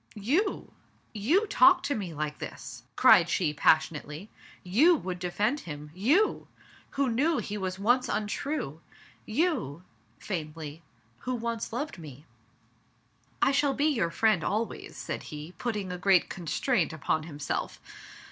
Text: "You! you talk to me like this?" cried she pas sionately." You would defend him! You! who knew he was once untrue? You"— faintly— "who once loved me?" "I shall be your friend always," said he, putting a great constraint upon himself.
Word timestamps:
"You! 0.15 0.71
you 1.13 1.45
talk 1.45 1.83
to 1.83 1.93
me 1.93 2.11
like 2.11 2.39
this?" 2.39 2.81
cried 2.95 3.29
she 3.29 3.53
pas 3.53 3.83
sionately." 3.85 4.29
You 4.79 4.95
would 4.95 5.19
defend 5.19 5.59
him! 5.59 5.91
You! 5.93 6.47
who 6.97 7.07
knew 7.07 7.37
he 7.37 7.55
was 7.55 7.77
once 7.77 8.09
untrue? 8.09 8.81
You"— 9.27 9.83
faintly— 10.17 10.81
"who 11.19 11.35
once 11.35 11.71
loved 11.71 11.99
me?" 11.99 12.25
"I 13.43 13.51
shall 13.51 13.75
be 13.75 13.85
your 13.85 14.09
friend 14.09 14.43
always," 14.43 14.97
said 14.97 15.21
he, 15.29 15.51
putting 15.59 15.91
a 15.91 15.99
great 15.99 16.29
constraint 16.31 16.91
upon 16.93 17.21
himself. 17.21 17.79